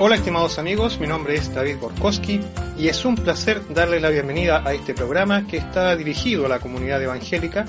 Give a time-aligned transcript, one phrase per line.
[0.00, 2.40] Hola estimados amigos, mi nombre es David Borkowski
[2.76, 6.58] y es un placer darle la bienvenida a este programa que está dirigido a la
[6.58, 7.64] comunidad evangélica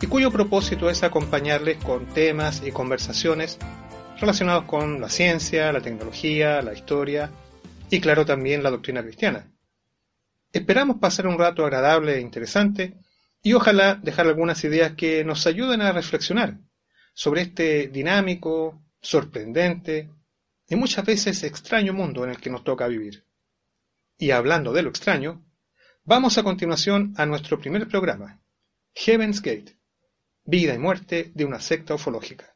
[0.00, 3.56] y cuyo propósito es acompañarles con temas y conversaciones
[4.18, 7.30] relacionados con la ciencia, la tecnología, la historia
[7.88, 9.48] y claro también la doctrina cristiana.
[10.52, 12.96] Esperamos pasar un rato agradable e interesante
[13.44, 16.58] y ojalá dejar algunas ideas que nos ayuden a reflexionar
[17.14, 20.10] sobre este dinámico, sorprendente
[20.68, 23.24] y muchas veces extraño mundo en el que nos toca vivir.
[24.18, 25.44] Y hablando de lo extraño,
[26.04, 28.40] vamos a continuación a nuestro primer programa,
[28.94, 29.78] Heaven's Gate,
[30.44, 32.54] vida y muerte de una secta ufológica.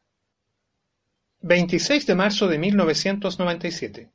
[1.41, 4.11] 26 de marzo de 1997.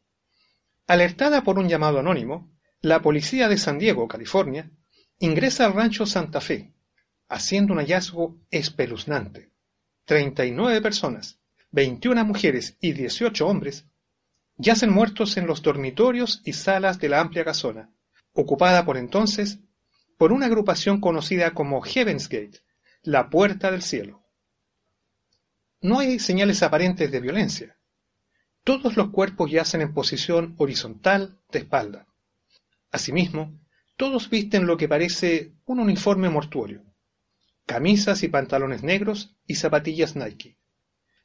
[0.86, 4.70] Alertada por un llamado anónimo, la policía de San Diego, California,
[5.19, 6.72] ingresa al rancho Santa Fe,
[7.28, 9.50] haciendo un hallazgo espeluznante.
[10.04, 11.38] 39 personas,
[11.70, 13.86] 21 mujeres y 18 hombres
[14.56, 17.91] yacen muertos en los dormitorios y salas de la amplia casona,
[18.33, 19.60] ocupada por entonces
[20.16, 22.62] por una agrupación conocida como Heaven's Gate,
[23.02, 24.25] la Puerta del Cielo.
[25.80, 27.78] No hay señales aparentes de violencia.
[28.64, 32.08] Todos los cuerpos yacen en posición horizontal de espalda.
[32.91, 33.60] Asimismo,
[33.97, 36.82] todos visten lo que parece un uniforme mortuorio,
[37.64, 40.58] camisas y pantalones negros y zapatillas Nike.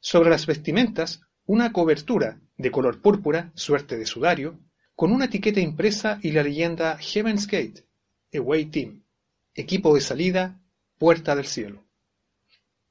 [0.06, 4.60] Sobre las vestimentas, una cobertura de color púrpura, suerte de sudario,
[4.94, 7.86] con una etiqueta impresa y la leyenda Heaven's Gate,
[8.34, 9.02] Away Team,
[9.54, 10.60] equipo de salida,
[10.98, 11.86] puerta del cielo.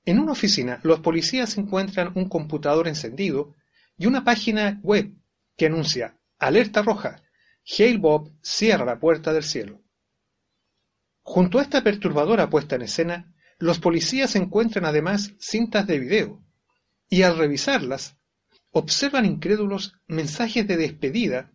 [0.05, 3.53] En una oficina, los policías encuentran un computador encendido
[3.95, 5.13] y una página web
[5.55, 7.21] que anuncia Alerta roja,
[7.77, 9.83] Hale Bob cierra la puerta del cielo.
[11.21, 16.43] Junto a esta perturbadora puesta en escena, los policías encuentran además cintas de video,
[17.13, 18.17] y al revisarlas,
[18.71, 21.51] observan incrédulos mensajes de despedida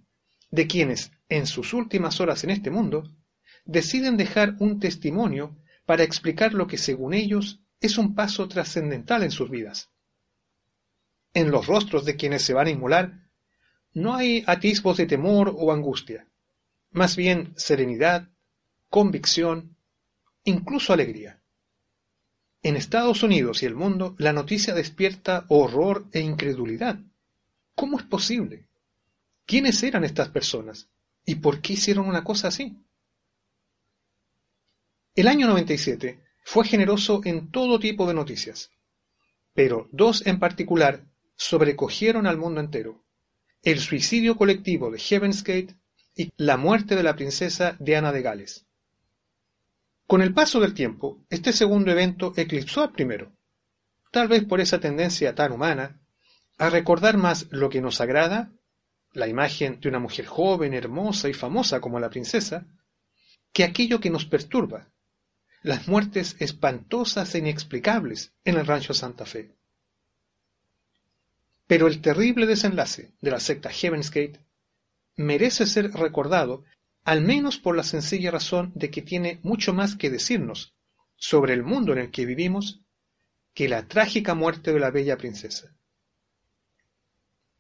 [0.53, 3.13] de quienes, en sus últimas horas en este mundo,
[3.65, 9.33] deciden dejar un testimonio para explicar lo que según ellos es un paso trascendental en
[9.33, 9.91] sus vidas.
[11.35, 13.29] En los rostros de quienes se van a inmolar
[13.93, 16.29] no hay atisbos de temor o angustia,
[16.93, 18.29] más bien serenidad,
[18.91, 19.77] convicción,
[20.45, 21.43] incluso alegría.
[22.63, 26.99] En Estados Unidos y el mundo la noticia despierta horror e incredulidad.
[27.75, 28.67] ¿Cómo es posible?
[29.47, 30.89] ¿Quiénes eran estas personas?
[31.25, 32.77] ¿Y por qué hicieron una cosa así?
[35.15, 38.71] El año 97 fue generoso en todo tipo de noticias,
[39.55, 41.05] pero dos en particular
[41.37, 43.05] sobrecogieron al mundo entero
[43.63, 45.77] el suicidio colectivo de Heaven's Gate
[46.15, 48.68] y la muerte de la princesa Diana de Gales.
[50.09, 53.31] Con el paso del tiempo, este segundo evento eclipsó al primero,
[54.11, 56.01] tal vez por esa tendencia tan humana
[56.57, 58.51] a recordar más lo que nos agrada,
[59.13, 62.67] la imagen de una mujer joven, hermosa y famosa como la princesa,
[63.53, 64.89] que aquello que nos perturba,
[65.61, 69.53] las muertes espantosas e inexplicables en el rancho Santa Fe.
[71.67, 74.41] Pero el terrible desenlace de la secta Heaven's Gate
[75.17, 76.65] merece ser recordado
[77.09, 80.75] al menos por la sencilla razón de que tiene mucho más que decirnos
[81.17, 82.83] sobre el mundo en el que vivimos
[83.55, 85.75] que la trágica muerte de la bella princesa.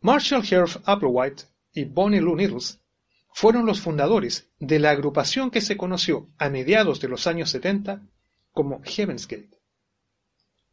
[0.02, 2.82] Marshall Herf Applewhite y Bonnie Lou Needles
[3.32, 8.02] fueron los fundadores de la agrupación que se conoció a mediados de los años 70
[8.52, 9.58] como Heaven's Gate.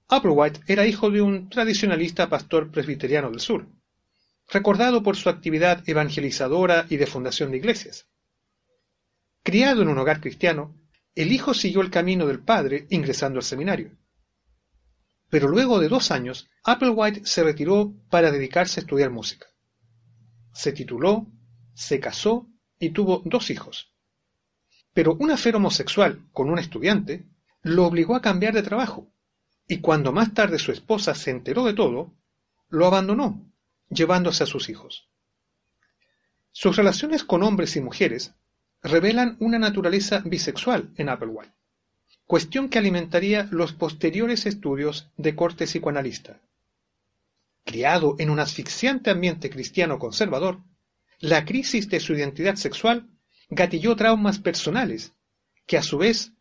[0.09, 3.69] Applewhite era hijo de un tradicionalista pastor presbiteriano del sur,
[4.51, 8.09] recordado por su actividad evangelizadora y de fundación de iglesias.
[9.45, 10.75] Criado en un hogar cristiano,
[11.13, 13.95] el hijo siguió el camino del padre ingresando al seminario.
[15.29, 19.45] Pero luego de dos años, Applewhite se retiró para dedicarse a estudiar música.
[20.51, 21.27] Se tituló,
[21.75, 22.47] se casó
[22.79, 23.93] y tuvo dos hijos.
[24.95, 27.27] Pero un afer homosexual con un estudiante
[27.61, 29.13] lo obligó a cambiar de trabajo
[29.67, 32.15] y cuando más tarde su esposa se enteró de todo,
[32.69, 33.45] lo abandonó,
[33.89, 35.07] llevándose a sus hijos.
[36.51, 38.33] Sus relaciones con hombres y mujeres
[38.85, 41.51] revelan una naturaleza bisexual en Applewhite,
[42.27, 46.39] cuestión que alimentaría los posteriores estudios de corte psicoanalista.
[47.63, 50.59] Criado en un asfixiante ambiente cristiano conservador,
[51.19, 53.09] la crisis de su identidad sexual
[53.49, 55.13] gatilló traumas personales
[55.65, 56.33] que a su vez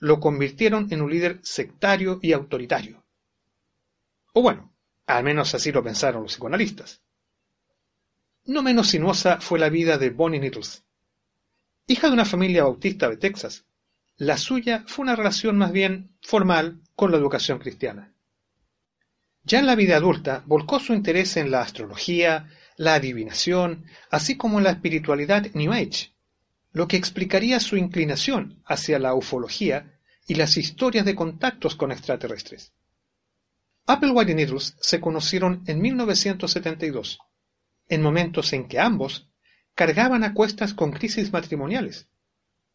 [0.00, 3.04] lo convirtieron en un líder sectario y autoritario.
[4.32, 4.74] O bueno,
[5.06, 7.02] al menos así lo pensaron los psicoanalistas.
[8.46, 10.84] No menos sinuosa fue la vida de Bonnie Needles.
[11.90, 13.64] Hija de una familia bautista de Texas,
[14.18, 18.12] la suya fue una relación más bien formal con la educación cristiana.
[19.42, 24.60] Ya en la vida adulta volcó su interés en la astrología, la adivinación, así como
[24.60, 26.12] la espiritualidad New Age,
[26.72, 32.74] lo que explicaría su inclinación hacia la ufología y las historias de contactos con extraterrestres.
[33.86, 37.18] Applewhite y Needles se conocieron en 1972,
[37.88, 39.30] en momentos en que ambos
[39.78, 42.08] cargaban a cuestas con crisis matrimoniales,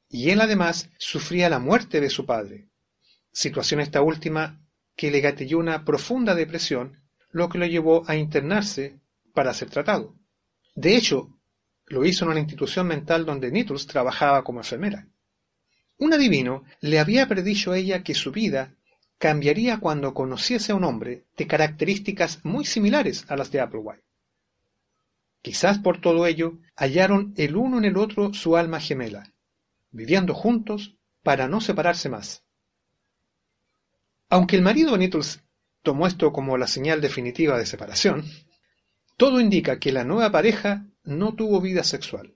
[0.07, 2.69] y él además sufría la muerte de su padre,
[3.33, 4.61] situación esta última
[4.95, 7.03] que le gatilló una profunda depresión,
[7.33, 9.01] lo que lo llevó a internarse
[9.33, 10.15] para ser tratado.
[10.75, 11.37] De hecho,
[11.87, 15.05] lo hizo en una institución mental donde Needles trabajaba como enfermera.
[15.97, 18.75] Un adivino le había predicho a ella que su vida
[19.17, 24.12] cambiaría cuando conociese a un hombre de características muy similares a las de Applewhite.
[25.43, 29.33] Quizás por todo ello hallaron el uno en el otro su alma gemela,
[29.91, 32.43] viviendo juntos para no separarse más.
[34.29, 35.43] Aunque el marido de Needles
[35.81, 38.23] tomó esto como la señal definitiva de separación,
[39.17, 42.33] todo indica que la nueva pareja no tuvo vida sexual.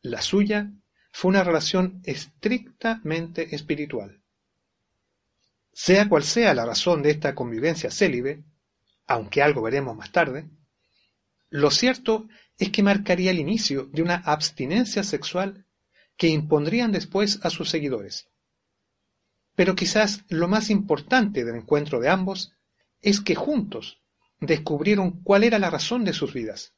[0.00, 0.72] La suya
[1.12, 4.22] fue una relación estrictamente espiritual.
[5.74, 8.42] Sea cual sea la razón de esta convivencia célibe,
[9.06, 10.48] aunque algo veremos más tarde,
[11.50, 12.28] lo cierto
[12.58, 15.66] es que marcaría el inicio de una abstinencia sexual
[16.16, 18.28] que impondrían después a sus seguidores.
[19.54, 22.52] Pero quizás lo más importante del encuentro de ambos
[23.00, 24.02] es que juntos
[24.40, 26.74] descubrieron cuál era la razón de sus vidas.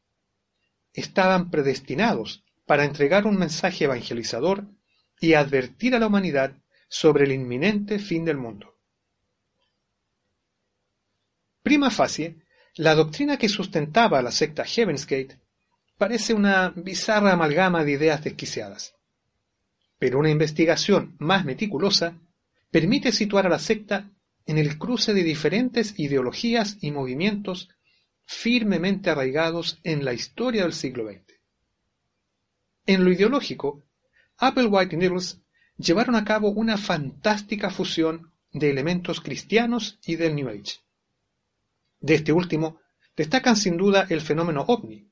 [0.93, 4.67] Estaban predestinados para entregar un mensaje evangelizador
[5.21, 6.53] y advertir a la humanidad
[6.88, 8.79] sobre el inminente fin del mundo.
[11.62, 12.37] Prima facie,
[12.79, 15.37] la doctrina que sustentaba la secta Heaven's Gate
[15.97, 18.95] parece una bizarra amalgama de ideas desquiciadas.
[19.99, 22.17] Pero una investigación más meticulosa
[22.71, 24.13] permite situar a la secta
[24.47, 27.69] en el cruce de diferentes ideologías y movimientos
[28.25, 31.35] firmemente arraigados en la historia del siglo XX.
[32.87, 33.83] En lo ideológico,
[34.37, 35.41] Applewhite y Needles
[35.79, 40.88] llevaron a cabo una fantástica fusión de elementos cristianos y del New Age.
[42.00, 42.81] De este último,
[43.17, 45.11] destacan sin duda el fenómeno ovni,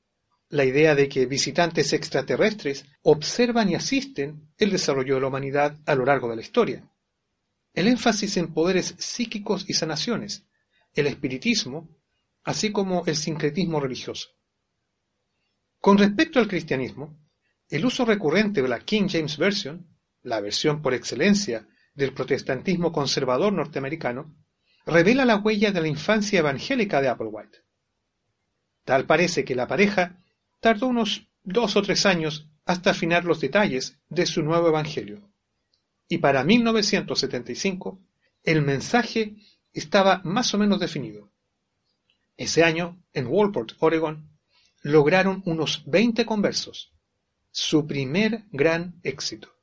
[0.49, 5.95] la idea de que visitantes extraterrestres observan y asisten el desarrollo de la humanidad a
[5.95, 6.89] lo largo de la historia.
[7.73, 10.45] El énfasis en poderes psíquicos y sanaciones,
[10.93, 11.89] el espiritismo,
[12.43, 14.29] así como el sincretismo religioso.
[15.79, 17.19] Con respecto al cristianismo,
[17.69, 19.85] el uso recurrente de la King James Version,
[20.23, 24.33] la versión por excelencia del protestantismo conservador norteamericano,
[24.87, 27.59] revela la huella de la infancia evangélica de Applewhite.
[28.85, 30.23] Tal parece que la pareja
[30.61, 35.29] tardó unos dos o tres años hasta afinar los detalles de su nuevo evangelio.
[36.07, 37.99] Y para 1975
[38.43, 39.35] el mensaje
[39.73, 41.29] estaba más o menos definido.
[42.37, 44.29] Ese año, en Walport, Oregon,
[44.83, 46.93] lograron unos 20 conversos,
[47.51, 49.53] su primer gran éxito.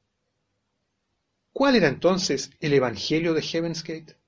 [1.53, 4.19] ¿Cuál era entonces el Evangelio de Heaven's Gate?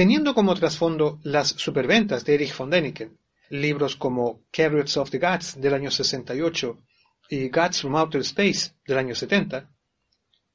[0.00, 3.18] Teniendo como trasfondo las superventas de Erich von Däniken,
[3.50, 6.78] libros como Chariots of the Gods del año 68
[7.28, 9.68] y Gods from Outer Space del año 70,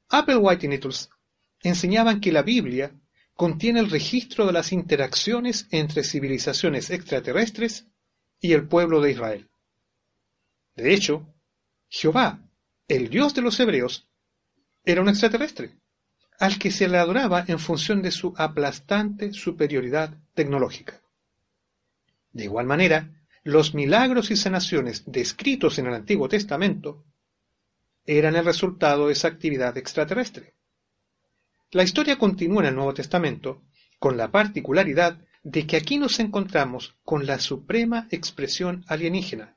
[0.08, 1.10] Applewhite y Nettles
[1.62, 2.92] enseñaban que la Biblia
[3.34, 7.86] contiene el registro de las interacciones entre civilizaciones extraterrestres
[8.40, 9.48] y el pueblo de Israel.
[10.74, 11.32] De hecho,
[11.88, 12.42] Jehová,
[12.88, 14.08] el Dios de los hebreos,
[14.84, 15.76] era un extraterrestre,
[16.38, 21.00] al que se le adoraba en función de su aplastante superioridad tecnológica.
[22.32, 23.10] De igual manera,
[23.42, 27.04] los milagros y sanaciones descritos en el Antiguo Testamento
[28.04, 30.54] eran el resultado de esa actividad extraterrestre.
[31.70, 33.62] La historia continúa en el Nuevo Testamento
[33.98, 39.56] con la particularidad de que aquí nos encontramos con la suprema expresión alienígena,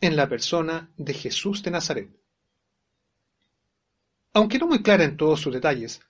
[0.00, 2.10] en la persona de Jesús de Nazaret.
[4.32, 6.00] Aunque no muy clara en todos sus detalles,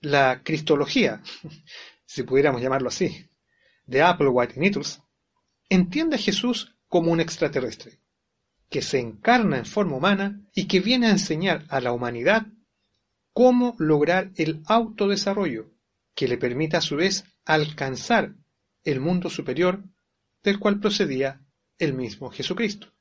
[0.00, 1.22] la cristología,
[2.06, 3.28] si pudiéramos llamarlo así,
[3.86, 5.02] de Applewhite y Nettles,
[5.68, 8.00] entiende a Jesús como un extraterrestre,
[8.68, 12.46] que se encarna en forma humana y que viene a enseñar a la humanidad
[13.32, 15.72] cómo lograr el autodesarrollo
[16.14, 18.34] que le permita a su vez alcanzar
[18.84, 19.84] el mundo superior
[20.42, 21.40] del cual procedía
[21.78, 22.92] el mismo Jesucristo.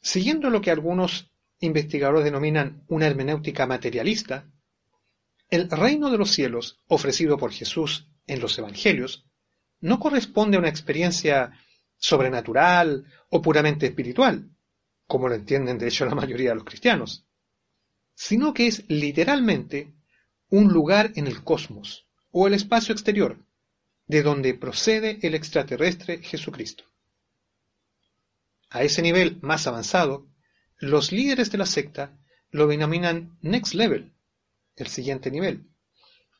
[0.00, 4.46] Siguiendo lo que algunos investigadores denominan una hermenéutica materialista,
[5.50, 9.24] el reino de los cielos ofrecido por Jesús en los Evangelios
[9.80, 11.52] no corresponde a una experiencia
[11.96, 14.50] sobrenatural o puramente espiritual,
[15.06, 17.24] como lo entienden de hecho la mayoría de los cristianos,
[18.14, 19.94] sino que es literalmente
[20.50, 23.38] un lugar en el cosmos o el espacio exterior,
[24.06, 26.84] de donde procede el extraterrestre Jesucristo.
[28.70, 30.26] A ese nivel más avanzado,
[30.78, 32.12] los líderes de la secta
[32.50, 34.12] lo denominan Next Level,
[34.76, 35.64] el siguiente nivel,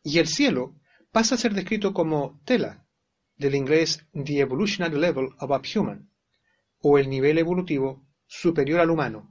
[0.02, 0.74] y el cielo
[1.12, 2.84] pasa a ser descrito como Tela,
[3.36, 6.08] del inglés The Evolutionary Level Above Human,
[6.80, 9.28] o el nivel evolutivo superior al humano,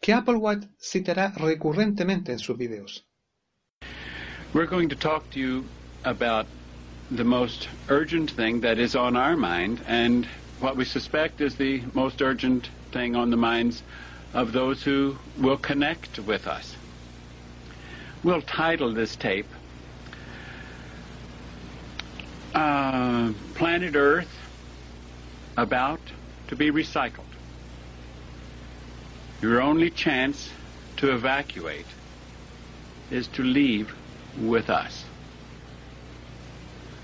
[0.00, 3.06] que Applewhite citará recurrentemente en sus videos.
[4.52, 5.64] We're going to talk to you
[6.04, 6.46] about
[7.10, 10.26] the most urgent thing that is on our mind and
[10.60, 13.36] what we suspect is the most urgent thing on the
[14.32, 16.76] of those who will connect with us.
[18.22, 19.46] We'll title this tape
[22.54, 24.36] uh, Planet Earth
[25.56, 26.00] About
[26.48, 27.24] to be Recycled.
[29.40, 30.50] Your only chance
[30.98, 31.86] to evacuate
[33.10, 33.94] is to leave
[34.38, 35.04] with us.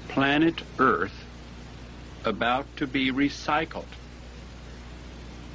[0.09, 1.25] Planet Earth
[2.25, 3.87] about to be recycled.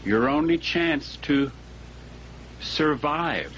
[0.05, 1.51] Your only chance to
[2.61, 3.53] survive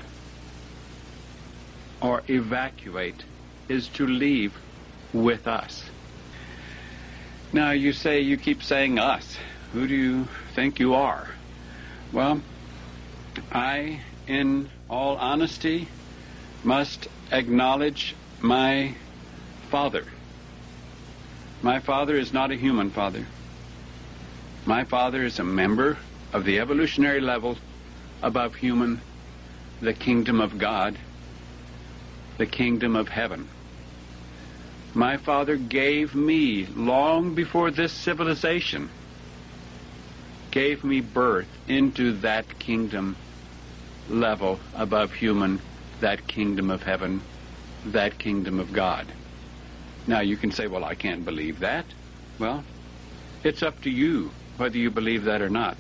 [2.01, 3.24] or evacuate
[3.69, 4.57] is to leave
[5.13, 5.83] with us.
[7.51, 9.38] Now, you say, you keep saying us.
[9.74, 11.27] Who do you think you are?
[12.12, 12.41] Well,
[13.51, 15.88] I, in all honesty,
[16.63, 18.95] must acknowledge my
[19.69, 20.05] father.
[21.62, 23.25] My father is not a human father.
[24.65, 25.98] My father is a member
[26.31, 27.57] of the evolutionary level
[28.24, 29.01] above human,
[29.82, 30.98] the kingdom of God,
[32.38, 33.48] the kingdom of heaven.
[34.96, 38.89] My father gave me, long before this civilization,
[40.51, 43.15] gave me birth into that kingdom
[44.10, 45.60] level above human,
[46.00, 47.22] that kingdom of heaven,
[47.86, 49.06] that kingdom of God.
[50.08, 51.86] Now you can say, well, I can't believe that.
[52.39, 52.63] Well,
[53.44, 55.77] it's up to you whether you believe that or not.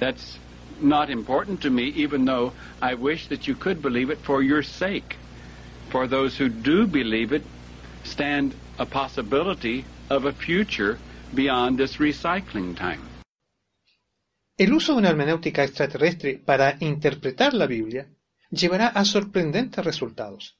[0.00, 0.38] That's
[0.80, 4.62] not important to me, even though I wish that you could believe it for your
[4.62, 5.16] sake.
[5.90, 7.42] For those who do believe it,
[8.04, 10.98] stand a possibility of a future
[11.34, 13.00] beyond this recycling time.
[14.58, 18.08] El uso de una hermenéutica extraterrestre para interpretar la Biblia
[18.50, 20.56] llevará a sorprendentes resultados.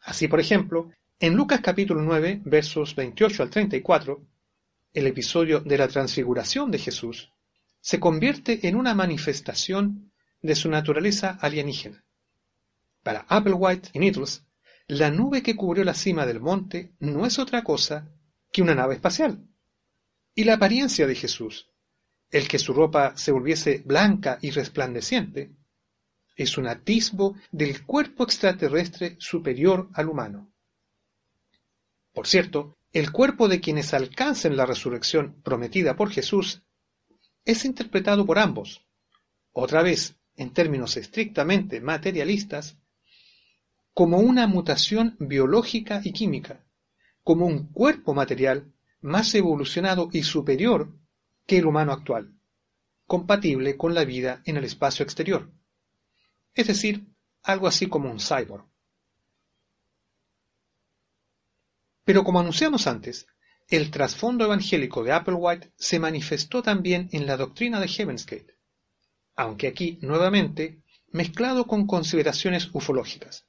[0.00, 4.20] Así, por ejemplo, en Lucas capítulo 9, versos 28 al 34,
[4.94, 7.30] el episodio de la transfiguración de Jesús
[7.86, 10.10] se convierte en una manifestación
[10.42, 12.04] de su naturaleza alienígena.
[13.04, 14.44] Para Applewhite y Needles,
[14.88, 18.10] la nube que cubrió la cima del monte no es otra cosa
[18.50, 19.46] que una nave espacial.
[20.34, 21.70] Y la apariencia de Jesús,
[22.32, 25.52] el que su ropa se volviese blanca y resplandeciente,
[26.34, 30.50] es un atisbo del cuerpo extraterrestre superior al humano.
[32.12, 36.65] Por cierto, el cuerpo de quienes alcancen la resurrección prometida por Jesús
[37.46, 38.84] es interpretado por ambos,
[39.52, 42.76] otra vez, en términos estrictamente materialistas,
[43.94, 46.66] como una mutación biológica y química,
[47.22, 50.92] como un cuerpo material más evolucionado y superior
[51.46, 52.34] que el humano actual,
[53.06, 55.50] compatible con la vida en el espacio exterior,
[56.52, 57.06] es decir,
[57.44, 58.66] algo así como un cyborg.
[62.04, 63.28] Pero como anunciamos antes,
[63.68, 68.56] el trasfondo evangélico de Applewhite se manifestó también en la doctrina de Heaven's Gate,
[69.34, 73.46] aunque aquí, nuevamente, mezclado con consideraciones ufológicas.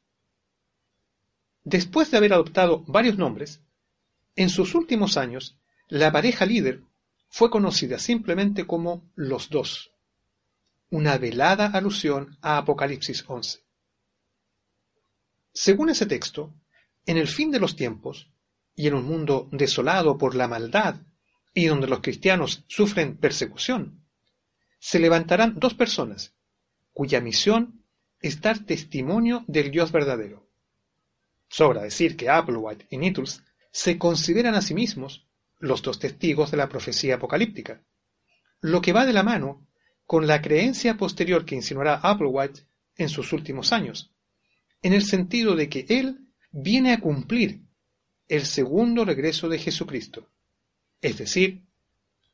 [1.64, 3.62] Después de haber adoptado varios nombres,
[4.36, 5.58] en sus últimos años,
[5.88, 6.82] la pareja líder
[7.30, 9.92] fue conocida simplemente como los dos,
[10.90, 13.60] una velada alusión a Apocalipsis 11.
[15.54, 16.54] Según ese texto,
[17.06, 18.30] en el fin de los tiempos,
[18.78, 21.02] y en un mundo desolado por la maldad
[21.54, 24.06] y donde los cristianos sufren persecución,
[24.80, 26.36] se levantarán dos personas
[26.94, 27.84] cuya misión
[28.22, 30.48] es dar testimonio del Dios verdadero.
[31.50, 35.26] Sobra decir que Applewhite y Nettles se consideran a sí mismos
[35.60, 37.82] los dos testigos de la profecía apocalíptica,
[38.62, 39.68] lo que va de la mano
[40.06, 42.62] con la creencia posterior que insinuará Applewhite
[42.96, 44.12] en sus últimos años,
[44.84, 47.67] en el sentido de que él viene a cumplir
[48.28, 50.28] el segundo regreso de Jesucristo,
[51.02, 51.64] es decir,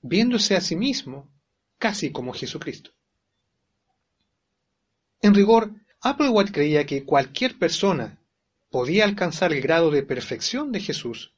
[0.01, 1.29] viéndose a sí mismo
[1.77, 2.91] casi como Jesucristo.
[5.21, 5.71] En rigor,
[6.01, 8.19] Applewhite creía que cualquier persona
[8.69, 11.33] podía alcanzar el grado de perfección de Jesús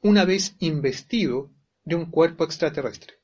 [0.00, 1.50] una vez investido
[1.84, 3.18] de un cuerpo extraterrestre.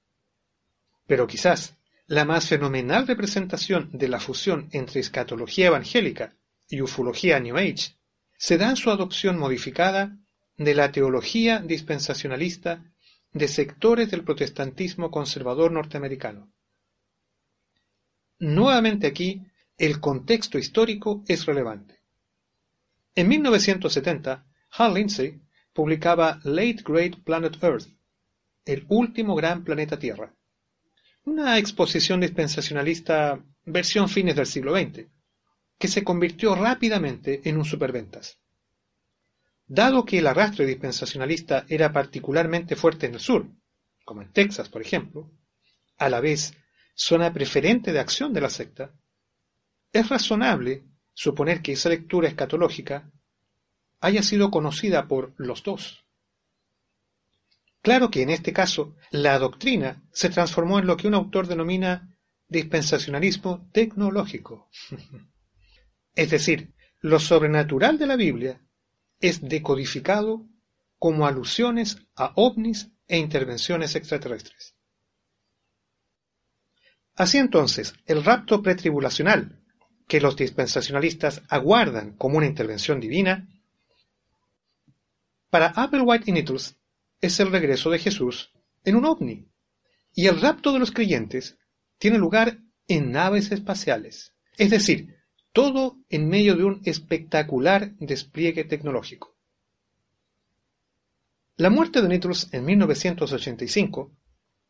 [1.07, 1.77] Pero quizás
[2.07, 6.35] la más fenomenal representación de la fusión entre escatología evangélica
[6.69, 7.95] y ufología New Age
[8.37, 10.19] se da en su adopción modificada
[10.57, 12.85] de la teología dispensacionalista
[13.33, 16.53] de sectores del protestantismo conservador norteamericano.
[18.39, 19.43] Nuevamente aquí,
[19.77, 22.01] el contexto histórico es relevante.
[23.15, 25.41] En 1970, Hal Lindsey
[25.73, 27.89] publicaba Late Great Planet Earth,
[28.65, 30.35] el último gran planeta Tierra,
[31.25, 35.07] una exposición dispensacionalista versión fines del siglo XX,
[35.79, 38.39] que se convirtió rápidamente en un superventas.
[39.67, 43.49] Dado que el arrastre dispensacionalista era particularmente fuerte en el sur,
[44.05, 45.31] como en Texas, por ejemplo,
[45.97, 46.55] a la vez
[46.95, 48.93] zona preferente de acción de la secta,
[49.93, 53.11] es razonable suponer que esa lectura escatológica
[54.01, 56.05] haya sido conocida por los dos.
[57.81, 62.15] Claro que en este caso la doctrina se transformó en lo que un autor denomina
[62.49, 64.69] dispensacionalismo tecnológico.
[66.15, 68.61] es decir, lo sobrenatural de la Biblia
[69.25, 70.47] es decodificado
[70.99, 74.75] como alusiones a ovnis e intervenciones extraterrestres.
[77.15, 79.65] Así entonces, el rapto pretribulacional,
[80.07, 83.49] que los dispensacionalistas aguardan como una intervención divina,
[85.49, 86.77] para Applewhite y Nichols
[87.23, 88.53] es el regreso de Jesús
[88.85, 89.49] en un ovni,
[90.13, 91.57] y el rapto de los creyentes
[91.97, 95.14] tiene lugar en naves espaciales, es decir,
[95.55, 99.37] todo en medio de un espectacular despliegue tecnológico.
[101.57, 104.11] La muerte de Nitrus en 1985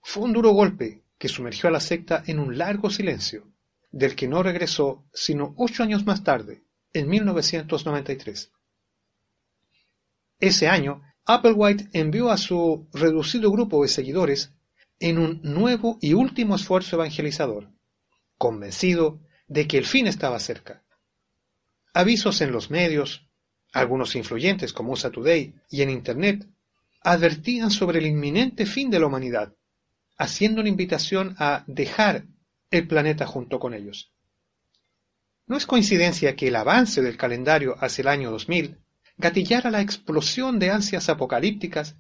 [0.03, 3.49] fue un duro golpe que sumergió a la secta en un largo silencio,
[3.93, 8.53] del que no regresó sino ocho años más tarde, en 1993.
[10.39, 14.53] Ese año, Applewhite envió a su reducido grupo de seguidores
[15.01, 17.71] en un nuevo y último esfuerzo evangelizador,
[18.37, 20.83] convencido de que el fin estaba cerca.
[21.93, 23.29] Avisos en los medios,
[23.73, 26.47] algunos influyentes como USA Today y en Internet,
[27.03, 29.55] advertían sobre el inminente fin de la humanidad,
[30.17, 32.25] haciendo una invitación a dejar
[32.71, 34.13] el planeta junto con ellos.
[35.47, 38.79] No es coincidencia que el avance del calendario hacia el año 2000
[39.17, 41.97] gatillara la explosión de ansias apocalípticas